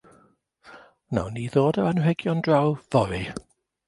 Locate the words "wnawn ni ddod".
1.15-1.79